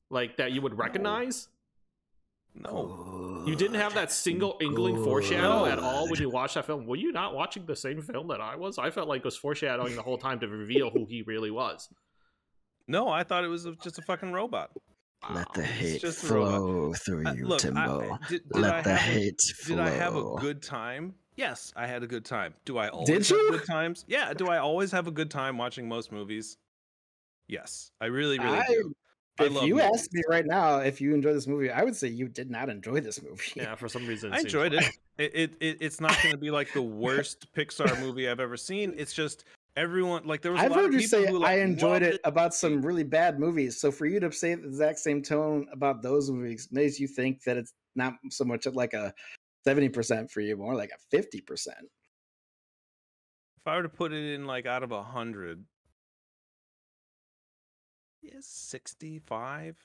[0.08, 1.48] like that you would recognize.
[2.54, 2.70] No,
[3.46, 6.86] You didn't have that single inkling foreshadow at all when you watched that film.
[6.86, 8.78] Were you not watching the same film that I was?
[8.78, 11.88] I felt like it was foreshadowing the whole time to reveal who he really was.
[12.88, 14.70] no, I thought it was just a fucking robot.
[15.32, 18.18] Let the hate just flow through Uh, you, look, I- Timbo.
[18.28, 19.76] did, did I Let the have hate flow.
[19.76, 21.14] Did I have a good time?
[21.36, 22.54] Yes, I had a good time.
[22.64, 24.04] Do I always Did have good times?
[24.08, 24.34] Yeah.
[24.34, 26.58] Do I always have a good time watching most movies?
[27.48, 28.94] Yes, I really, really I- do.
[29.38, 29.90] I If you movies.
[29.94, 32.68] ask me right now if you enjoy this movie, I would say you did not
[32.68, 33.52] enjoy this movie.
[33.56, 34.84] Yeah, for some reason, I enjoyed it.
[35.18, 35.76] It, it, it.
[35.80, 38.94] It's not going to be like the worst Pixar movie I've ever seen.
[38.96, 39.44] It's just
[39.76, 40.60] everyone like there was.
[40.60, 42.54] a I've lot heard of you people say who, like, I enjoyed loved it about
[42.54, 43.80] some really bad movies.
[43.80, 47.42] So for you to say the exact same tone about those movies makes you think
[47.44, 49.14] that it's not so much like a
[49.64, 51.86] seventy percent for you, more like a fifty percent.
[53.64, 55.64] If I were to put it in like out of a hundred,
[58.22, 59.76] yes, sixty-five.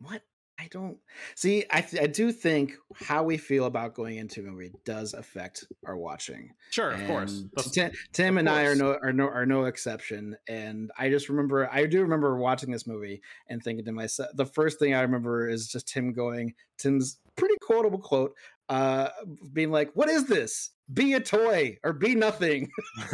[0.00, 0.22] What?
[0.60, 0.98] I don't
[1.36, 1.64] see.
[1.70, 5.64] I th- I do think how we feel about going into a movie does affect
[5.86, 6.52] our watching.
[6.70, 7.44] Sure, of course.
[7.70, 10.36] Tim, Tim of and I are no are no are no exception.
[10.48, 14.46] And I just remember I do remember watching this movie and thinking to myself, the
[14.46, 18.34] first thing I remember is just Tim going, Tim's pretty quotable quote,
[18.68, 19.10] uh,
[19.52, 20.70] being like, "What is this?
[20.92, 22.70] Be a toy or be nothing."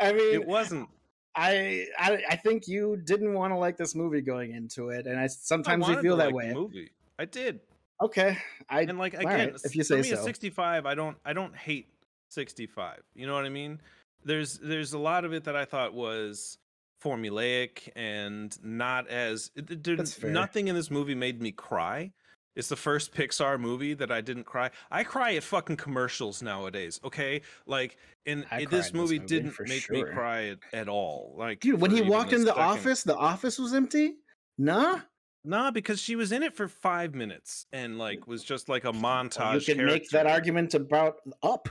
[0.00, 0.88] I mean, It wasn't.
[1.34, 5.18] I, I I think you didn't want to like this movie going into it, and
[5.18, 6.52] I I sometimes you wanted feel that like way.
[6.52, 6.90] movie.
[7.18, 7.60] I did.
[8.02, 8.36] Okay,
[8.68, 10.24] I and like again right, if you for say me, a so.
[10.24, 11.86] 65 i don't i don't hate
[12.30, 13.80] 65 you know what i mean
[14.24, 16.58] there's there's a lot of it that i thought was
[17.04, 20.30] formulaic and not as it, it didn't- That's fair.
[20.32, 22.10] nothing in this movie made me cry
[22.54, 27.00] it's the first pixar movie that i didn't cry i cry at fucking commercials nowadays
[27.04, 30.88] okay like and it- this in this movie movie, didn't make me cry at, at
[30.88, 32.62] all like dude, when he walked into the second.
[32.62, 34.14] office, the office was empty.
[34.58, 35.00] Nah,
[35.44, 38.92] nah because she was in it for five minutes and like was just like a
[38.92, 41.68] montage you can make that argument about up.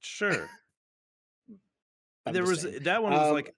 [0.00, 0.48] Sure.
[2.30, 2.84] There was saying.
[2.84, 3.54] that one was Um, like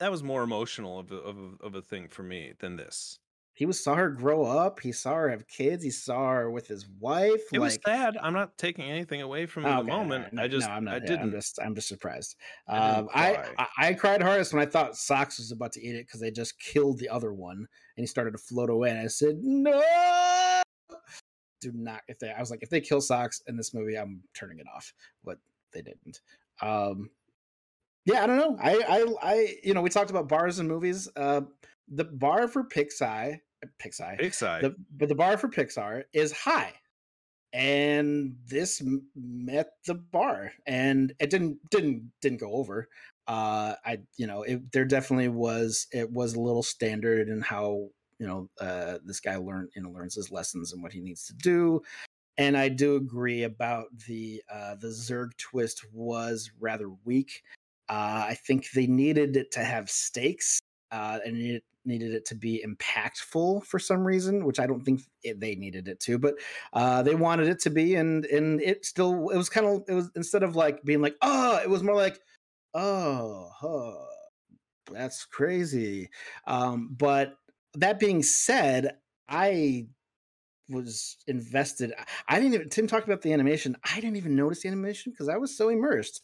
[0.00, 3.18] that was more emotional of a, of a, of a thing for me than this.
[3.58, 4.78] He was saw her grow up.
[4.78, 5.82] He saw her have kids.
[5.82, 7.42] He saw her with his wife.
[7.52, 8.16] It was sad.
[8.22, 10.32] I'm not taking anything away from Oh, the moment.
[10.32, 10.94] No, I just no, I'm not.
[10.94, 11.22] I didn't.
[11.22, 12.36] I'm just I'm just surprised.
[12.68, 13.44] I Um, I.
[13.58, 16.30] I I cried hardest when I thought Sox was about to eat it because they
[16.30, 17.66] just killed the other one and
[17.96, 18.90] he started to float away.
[18.90, 19.82] And I said, "No,
[21.60, 24.22] do not." If they, I was like, if they kill Sox in this movie, I'm
[24.34, 24.94] turning it off.
[25.24, 25.38] But
[25.72, 26.20] they didn't.
[26.62, 27.10] Um,
[28.04, 28.56] yeah, I don't know.
[28.62, 31.08] I I I you know we talked about bars and movies.
[31.16, 31.40] Uh,
[31.88, 33.40] the bar for Pixar,
[33.82, 34.60] Pixar, Pixar.
[34.60, 36.74] the, but the bar for Pixar is high,
[37.52, 42.88] and this m- met the bar, and it didn't didn't didn't go over.
[43.26, 47.88] Uh, I you know it, there definitely was it was a little standard in how
[48.18, 51.26] you know uh, this guy learned you know learns his lessons and what he needs
[51.26, 51.82] to do.
[52.36, 57.42] And I do agree about the uh, the Zurg twist was rather weak.
[57.88, 62.34] Uh, I think they needed it to have stakes uh, and it needed it to
[62.34, 66.34] be impactful for some reason, which I don't think it, they needed it to, but
[66.72, 69.94] uh, they wanted it to be, and and it still it was kind of it
[69.94, 72.20] was instead of like being like oh, it was more like
[72.74, 74.06] oh,
[74.92, 76.10] that's crazy.
[76.46, 77.34] Um, but
[77.74, 78.96] that being said,
[79.28, 79.88] I
[80.68, 81.92] was invested.
[82.28, 83.76] I didn't even Tim talked about the animation.
[83.84, 86.22] I didn't even notice the animation because I was so immersed.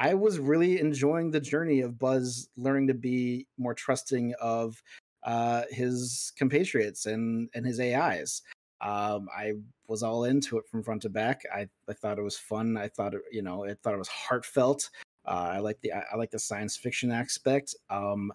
[0.00, 4.82] I was really enjoying the journey of Buzz learning to be more trusting of
[5.24, 8.40] uh, his compatriots and and his AIs.
[8.80, 9.52] Um, I
[9.88, 11.42] was all into it from front to back.
[11.54, 12.78] I, I thought it was fun.
[12.78, 14.88] I thought it, you know, I thought it was heartfelt.
[15.26, 17.74] Uh, I like the I, like the science fiction aspect.
[17.90, 18.32] Um,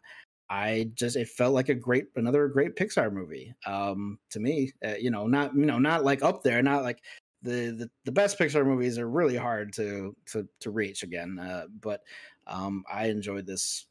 [0.52, 4.72] I just it felt like a great another great Pixar movie um, to me.
[4.86, 7.02] Uh, you know, not you know not like up there, not like
[7.46, 11.40] the, the the best Pixar movies are really hard to to to reach again.
[11.40, 12.04] Uh, but
[12.48, 13.88] um, I enjoyed this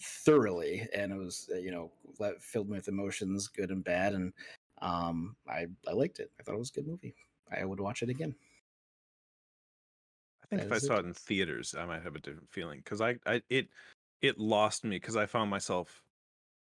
[0.00, 4.34] thoroughly, and it was uh, you know le- filled with emotions, good and bad, and
[4.82, 6.32] um, I I liked it.
[6.40, 7.16] I thought it was a good movie.
[7.50, 8.36] I would watch it again.
[10.42, 10.94] I think That if I is it.
[10.94, 13.68] saw it in theaters, I might have a different feeling because I, I it
[14.20, 16.02] it lost me because I found myself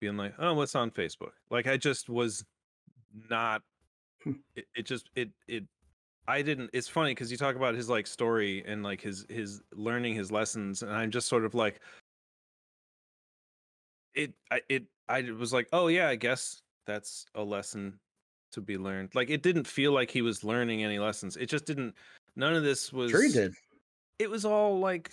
[0.00, 1.32] being like, oh, what's on Facebook?
[1.50, 2.46] Like I just was
[3.12, 3.64] not.
[4.22, 4.40] Hmm.
[4.56, 5.66] It, it just it it.
[6.30, 6.70] I didn't.
[6.72, 10.30] It's funny because you talk about his like story and like his his learning his
[10.30, 11.80] lessons, and I'm just sort of like,
[14.14, 14.32] it.
[14.50, 14.84] I it.
[15.08, 17.98] I was like, oh yeah, I guess that's a lesson
[18.52, 19.10] to be learned.
[19.14, 21.36] Like it didn't feel like he was learning any lessons.
[21.36, 21.94] It just didn't.
[22.36, 23.10] None of this was.
[23.10, 23.52] Sure, he did.
[24.20, 25.10] It was all like.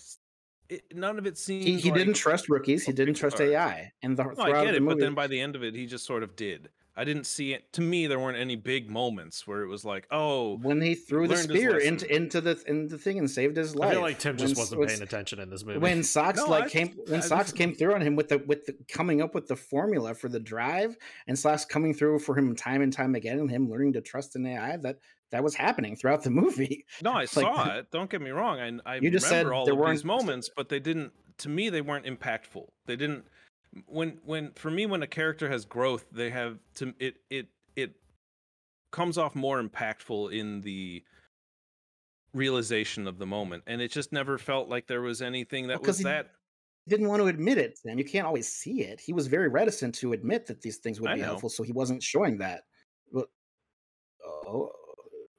[0.70, 1.64] It, none of it seemed.
[1.64, 2.86] He, he like didn't trust rookies.
[2.86, 3.92] He didn't trust AI.
[4.04, 5.88] And the, No, I get it, movie, but then by the end of it, he
[5.88, 6.70] just sort of did.
[7.00, 7.72] I didn't see it.
[7.74, 11.28] To me, there weren't any big moments where it was like, "Oh, when he threw
[11.28, 13.90] the spear into into the into the thing and saved his life.
[13.92, 15.78] I feel like Tim just When- wasn't when- paying attention in this movie.
[15.80, 18.40] when Sox No, like I came when I Sox came through on him with the
[18.40, 22.36] with the coming up with the formula for the drive and Sox coming through for
[22.36, 24.98] him time and time again and him learning to trust an AI that
[25.30, 26.86] that was happening throughout the movie.
[27.04, 27.92] no, I like- saw it.
[27.92, 28.60] Don't get me wrong.
[28.60, 31.12] I I You just remember said all there of these weren't- moments, but they didn't.
[31.40, 32.66] To me, they weren't impactful.
[32.88, 33.26] They didn't.
[33.88, 37.92] When when for me, when a character has growth, they have to it it it
[38.92, 41.04] comes off more impactful in the
[42.34, 45.88] realization of the moment, and it just never felt like there was anything that Well,
[45.88, 46.32] was he- that.
[46.88, 47.98] Didn't want to admit it, Sam.
[47.98, 49.02] You can't always see it.
[49.02, 51.26] He was very reticent to admit that these things would I be know.
[51.28, 52.64] helpful, so he wasn't showing that.
[53.12, 53.28] But
[54.26, 54.72] oh,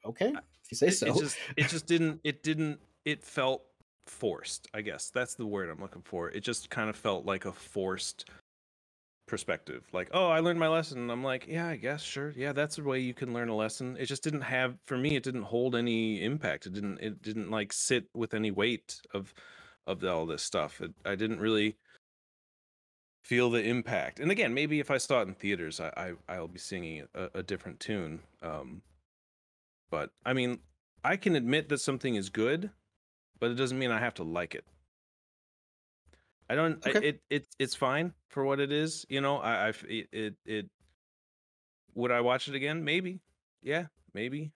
[0.05, 1.07] okay, if you say it, so.
[1.07, 3.63] it just it just didn't it didn't it felt
[4.09, 5.11] forced i guess.
[5.11, 6.31] That's the word i'm looking for.
[6.31, 8.27] It just kind of felt like a forced
[9.29, 9.85] perspective.
[9.93, 11.11] Like oh i learned my lesson.
[11.11, 12.33] I'm like yeah i guess sure.
[12.37, 13.97] Yeah that's the way you can learn a lesson.
[13.99, 16.67] It just didn't have for me it didn't hold any impact.
[16.67, 19.35] It didn't it didn't like sit with any weight of
[19.87, 20.81] of all this stuff.
[20.81, 21.77] It, i didn't really
[23.25, 24.21] feel the impact.
[24.21, 25.91] And again maybe if i saw it in theaters i,
[26.29, 28.21] I i'll be singing a, a different tune.
[28.43, 28.83] Um
[29.91, 30.61] but I mean,
[31.05, 32.71] I can admit that something is good,
[33.41, 34.65] but it doesn't mean I have to like it.
[36.51, 36.85] I don't.
[36.87, 39.05] I- it it it's fine for what it is.
[39.09, 40.71] You know, I it, it it.
[41.95, 42.85] Would I watch it again?
[42.85, 43.21] Maybe.
[43.63, 44.53] Yeah, maybe.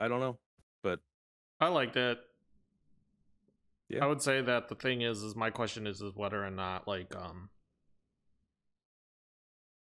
[0.00, 0.38] I don't know,
[0.82, 1.00] but
[1.60, 2.18] I liked it.
[3.88, 4.04] Yeah.
[4.04, 6.88] I would say that the thing is, is my question is, is whether or not
[6.88, 7.50] like um,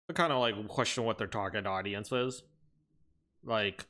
[0.08, 2.42] I kind of like question what their target audience is.
[3.44, 3.86] Like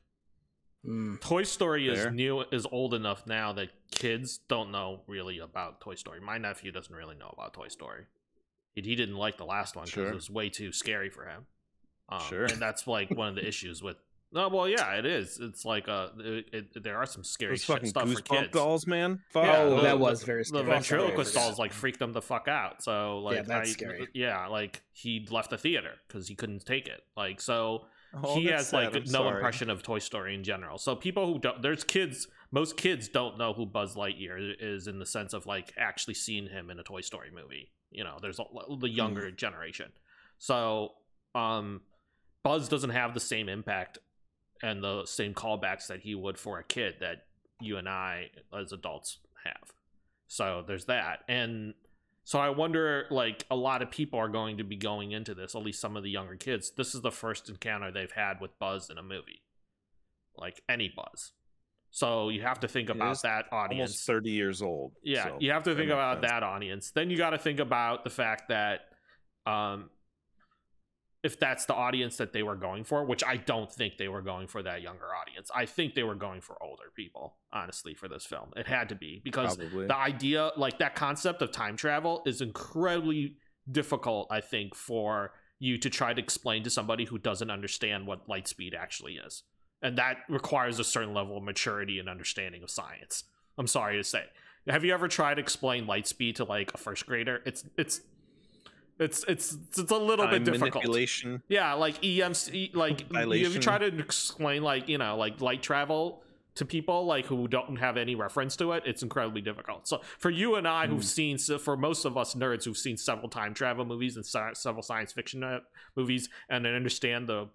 [0.86, 5.80] Mm, Toy Story is new, is old enough now that kids don't know really about
[5.80, 6.20] Toy Story.
[6.20, 8.04] My nephew doesn't really know about Toy Story.
[8.74, 10.08] He, he didn't like the last one because Sure.
[10.08, 11.46] it was way too scary for him.
[12.08, 12.44] Um, Sure.
[12.44, 13.96] and that's like one of the issues with.
[14.30, 15.38] No, well, yeah, it is.
[15.40, 18.52] It's like uh, it, it, there are some scary those fucking stuff for kids.
[18.52, 19.20] dolls, man.
[19.30, 19.44] Fuck.
[19.46, 20.64] Yeah, Oh, the- that was very The scary.
[20.66, 22.82] That's very, ventriloquist dolls like freaked him the fuck out.
[22.82, 24.06] So like, that's I, scary.
[24.12, 27.00] Yeah, like he left the theater because he couldn't take it.
[27.16, 28.76] Like so, Oh, he has sad.
[28.94, 29.34] like I'm no sorry.
[29.36, 30.78] impression of Toy Story in general.
[30.78, 34.98] So people who don't, there's kids, most kids don't know who Buzz Lightyear is in
[34.98, 37.70] the sense of like actually seeing him in a Toy Story movie.
[37.90, 38.44] You know, there's a,
[38.78, 39.36] the younger Mm-hmm.
[39.36, 39.92] generation.
[40.38, 40.92] So,
[41.34, 41.82] um,
[42.44, 43.98] Buzz doesn't have the same impact
[44.62, 47.24] and the same callbacks that he would for a kid that
[47.60, 49.72] you and I as adults have.
[50.28, 51.20] So there's that.
[51.28, 51.74] And
[52.28, 55.54] So I wonder, like, a lot of people are going to be going into this,
[55.54, 56.70] at least some of the younger kids.
[56.76, 59.40] This is the first encounter they've had with Buzz in a movie,
[60.36, 61.32] like any Buzz.
[61.90, 63.92] So you have to think about that audience.
[63.92, 64.92] Almost 30 years old.
[65.02, 66.30] Yeah, so you have to think about sense.
[66.30, 66.90] that audience.
[66.90, 68.80] Then you got to think about the fact that
[69.46, 69.88] um
[71.22, 74.22] if that's the audience that they were going for, which I don't think they were
[74.22, 75.50] going for that younger audience.
[75.54, 78.50] I think they were going for older people, honestly, for this film.
[78.56, 79.86] It had to be because Probably.
[79.88, 83.36] the idea like that concept of time travel is incredibly
[83.70, 88.28] difficult, I think, for you to try to explain to somebody who doesn't understand what
[88.28, 89.42] light speed actually is.
[89.82, 93.24] And that requires a certain level of maturity and understanding of science.
[93.56, 94.24] I'm sorry to say.
[94.68, 97.42] Have you ever tried to explain light speed to like a first grader?
[97.44, 98.02] It's it's
[98.98, 100.74] it's it's it's a little Time bit difficult.
[100.74, 101.42] manipulation.
[101.48, 106.22] Yeah, like EMC, like if you try to explain like you know like light travel
[106.56, 109.86] to people like who don't have any reference to it, it's incredibly difficult.
[109.86, 111.02] So for you and I, who've Hmm.
[111.02, 114.82] seen, for most of us nerds who've seen several time travel movies and sci- several
[114.82, 115.60] science fiction uh,
[115.94, 117.48] movies, and understand the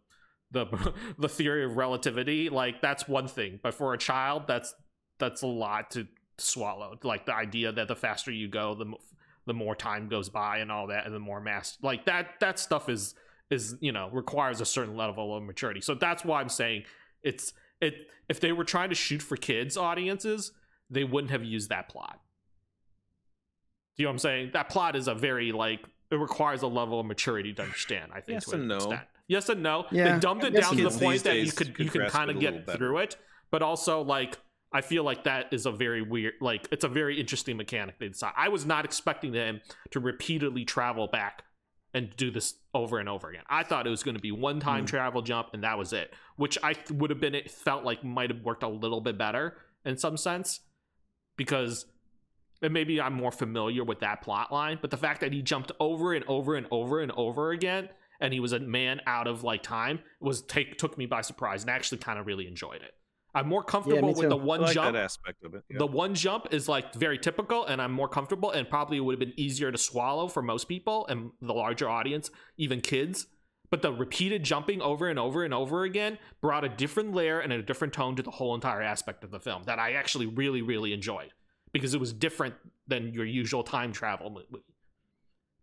[0.52, 0.66] the
[1.18, 3.60] the theory of relativity, like that's one thing.
[3.62, 4.74] But for a child, that's
[5.20, 6.98] that's a lot to swallow.
[7.04, 8.94] Like the idea that the faster you go, the
[9.46, 12.58] the more time goes by and all that and the more mass like that that
[12.60, 13.14] stuff is
[13.50, 15.82] is you know requires a certain level of maturity.
[15.82, 16.84] So that's why i'm saying
[17.24, 17.94] it's it
[18.30, 20.52] if they were trying to shoot for kids audiences
[20.90, 22.20] they wouldn't have used that plot.
[23.96, 24.50] Do you know what i'm saying?
[24.54, 28.22] That plot is a very like it requires a level of maturity to understand i
[28.22, 28.76] think Yes to and no.
[28.78, 29.02] extent.
[29.28, 29.86] Yes and no.
[29.92, 32.40] Yeah, they dumbed it down to the point that you could you can kind of
[32.40, 32.78] get better.
[32.78, 33.18] through it
[33.52, 34.38] but also like
[34.74, 38.08] I feel like that is a very weird, like it's a very interesting mechanic they
[38.08, 38.34] decide.
[38.36, 41.44] I was not expecting them to repeatedly travel back
[41.94, 43.44] and do this over and over again.
[43.48, 44.88] I thought it was going to be one time Hmm.
[44.88, 48.04] travel jump and that was it, which I th- would have been it felt like
[48.04, 50.62] might have worked a little bit better in some sense
[51.38, 51.86] because
[52.62, 55.72] and maybe I'm more familiar with that plot line, but the fact that he jumped
[55.80, 57.90] over and over and over and over again
[58.22, 61.62] and he was a man out of like time was take took me by surprise
[61.62, 62.94] and I actually kind of really enjoyed it.
[63.36, 64.30] I'm more comfortable with too.
[64.30, 65.64] the I one like jump that aspect of it.
[65.70, 65.78] yeah.
[65.80, 69.20] the one jump is like very typical and i'm more comfortable and probably would have
[69.20, 73.28] been easier to swallow for most people and the larger audience even kids
[73.72, 77.52] but the repeated jumping over and over and over again brought a different layer and
[77.52, 80.62] a different tone to the whole entire aspect of the film that i actually really
[80.62, 81.34] really enjoyed
[81.72, 82.54] because it was different
[82.88, 84.64] than your usual time travel movie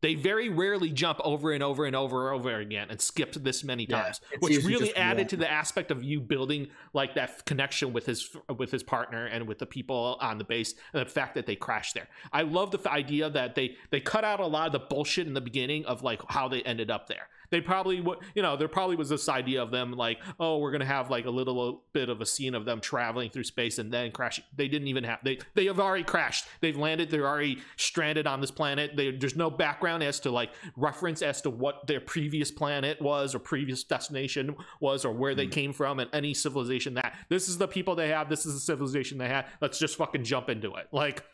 [0.01, 3.63] they very rarely jump over and over and over and over again and skip this
[3.65, 8.07] many times which really added to the aspect of you building like that connection with
[8.07, 11.47] his with his partner and with the people on the base and the fact that
[11.47, 12.09] they crashed there.
[12.33, 15.35] I love the idea that they they cut out a lot of the bullshit in
[15.35, 18.69] the beginning of like how they ended up there they probably would you know there
[18.69, 22.09] probably was this idea of them like oh we're gonna have like a little bit
[22.09, 25.19] of a scene of them traveling through space and then crashing they didn't even have
[25.25, 26.47] they they have already crashed.
[26.61, 28.97] They've landed they're already stranded on this planet.
[28.97, 33.35] They, there's no background as to like reference as to what their previous planet was
[33.35, 35.51] or previous destination was or where they Hmm.
[35.51, 38.61] came from and any civilization that this is the people they have this is the
[38.61, 40.87] civilization they had let's just fucking jump into it.
[40.93, 41.25] Like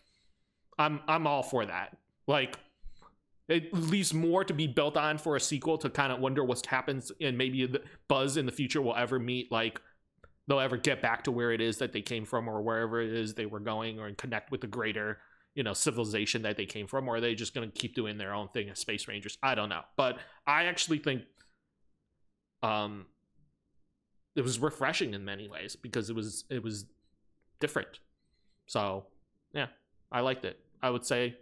[0.78, 1.96] i'm i'm all for that.
[2.26, 2.58] Like
[3.48, 6.64] it leaves more to be built on for a sequel to kind of wonder what
[6.66, 9.80] happens and maybe the buzz in the future will ever meet like
[10.48, 13.12] they'll ever get back to where it is that they came from or wherever it
[13.12, 15.18] is they were going or connect with the greater
[15.54, 18.18] you know civilization that they came from or are they just going to keep doing
[18.18, 19.38] their own thing as space rangers?
[19.42, 19.82] I don't know.
[19.96, 21.22] But i actually think
[22.62, 23.06] um
[24.34, 26.86] it was refreshing in many ways because it was it was
[27.60, 28.00] different.
[28.66, 29.06] So
[29.52, 29.66] yeah
[30.12, 30.60] i liked it.
[30.82, 31.36] I would say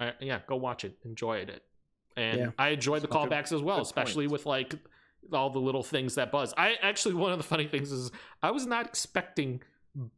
[0.00, 1.62] uh, yeah go watch it enjoyed it
[2.16, 2.46] and Yeah.
[2.58, 4.32] i enjoyed the callbacks as well especially point.
[4.32, 4.74] with like
[5.32, 8.10] all the little things that buzz i actually one of the funny things is
[8.42, 9.60] i was not expecting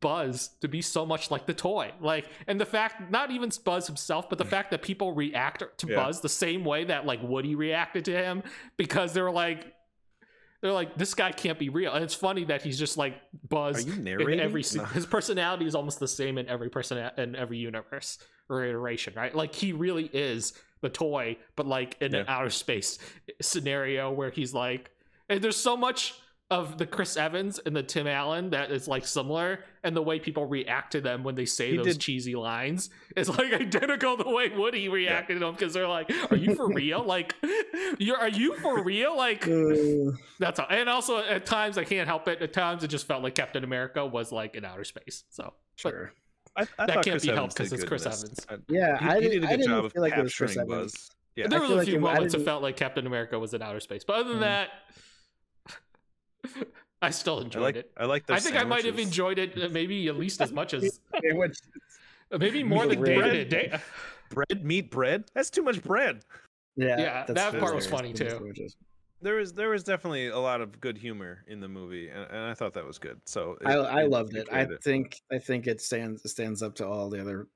[0.01, 3.87] buzz to be so much like the toy like and the fact not even buzz
[3.87, 5.97] himself but the fact that people react to Yeah.
[6.05, 8.43] buzz the same way that like woody reacted to him
[8.77, 9.73] because they're like
[10.61, 13.15] they're like this guy can't be real and it's funny that he's just like
[13.51, 14.41] Are buzz you in narrating?
[14.41, 14.85] every se- No.
[14.85, 19.35] his personality is almost the same in every person in every universe or iteration right
[19.35, 22.99] like he really is the toy but like in an outer space
[23.41, 24.91] scenario where he's like
[25.29, 26.15] and there's so much
[26.51, 30.19] of the Chris Evans and the Tim Allen that is like similar, and the way
[30.19, 34.17] people react to them when they say He those did- cheesy lines is like identical
[34.17, 37.03] to the way Woody reacted to them because they're like, "Are you for real?
[37.05, 37.35] Like,
[37.99, 39.15] you're are you for real?
[39.17, 42.41] Like, Uh, that's all." And also at times I can't help it.
[42.41, 45.25] At times it just felt like Captain America was like in outer space.
[45.29, 46.13] So sure.
[46.57, 48.07] I, I That thought can't Chris be helped because did it's Chris.
[48.07, 48.47] Evans.
[48.49, 50.17] I- Yeah, he, I, he did, did a I good didn't job of feel like
[50.17, 50.93] it was Chris capturing Evans.
[50.93, 51.11] Buzz.
[51.37, 53.39] Yeah, there I was a few it- I moments that didn't- felt like Captain America
[53.39, 54.41] was in outer space, but other than Mm.
[54.41, 54.71] that,
[57.03, 57.91] I still I enjoyed like it.
[57.97, 58.27] I like.
[58.27, 61.01] Their I think I might have enjoyed it uh, maybe at least as much as
[62.39, 63.71] maybe more than read- David.
[63.71, 63.79] Da-
[64.31, 66.21] bread meat bread that's too much bread
[66.77, 68.27] Yeah, Yeah, that's that part was funny, too.
[68.27, 68.77] images.
[69.23, 72.45] there was there was definitely a lot of good humor in the movie and, and
[72.45, 74.47] i thought that was good so I, I loved it.
[74.53, 77.47] I enjoyed think I think it stands it stands up to all the other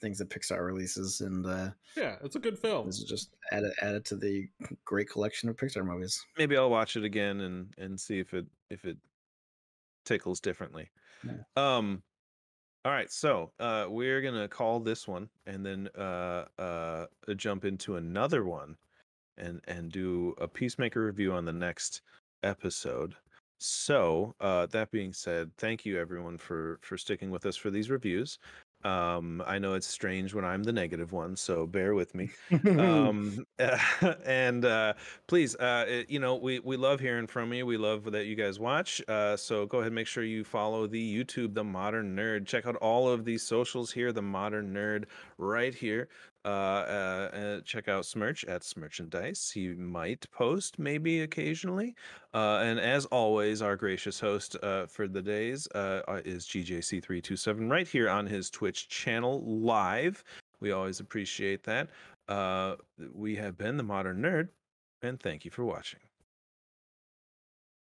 [0.00, 2.86] things that Pixar releases, and uh, Yeah, it's a good film.
[2.86, 4.48] this is just added added to the
[4.84, 6.24] great collection of Pixar movies.
[6.36, 8.96] maybe i'll watch it again and and see if it if it
[10.04, 10.88] tickles differently
[11.24, 11.32] Yeah.
[11.56, 12.02] um
[12.84, 17.96] all right so uh we're gonna call this one and then uh uh jump into
[17.96, 18.76] another one
[19.36, 22.02] and and do a peacemaker review on the next
[22.42, 23.14] episode
[23.58, 27.90] so uh that being said thank you everyone for for sticking with us for these
[27.90, 28.38] reviews
[28.84, 32.30] um i know it's strange when i'm the negative one so bear with me.
[32.78, 33.44] Um
[34.24, 34.94] and uh
[35.26, 38.36] please uh it- you know we we love hearing from you we love that you
[38.36, 42.14] guys watch uh so go ahead and make sure you follow the youtube the modern
[42.16, 42.46] nerd.
[42.46, 45.06] Check out all of these socials here the modern nerd
[45.38, 46.08] right here
[46.48, 51.94] uh, uh, uh check out smirch at smirchandise he might post maybe occasionally
[52.34, 54.56] uh and as always our gracious host
[54.88, 55.66] for the days
[56.24, 60.24] is gjc327 right here on his twitch channel live.
[60.60, 61.88] We always appreciate that.
[63.12, 64.48] We have been the modern nerd,
[65.02, 66.00] and thank you for watching.